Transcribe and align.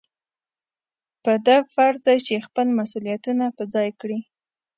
په 1.23 1.33
ده 1.45 1.57
فرض 1.73 1.99
دی 2.07 2.17
چې 2.27 2.43
خپل 2.45 2.67
مسؤلیتونه 2.79 3.45
په 3.57 3.63
ځای 3.73 3.89
کړي. 3.99 4.19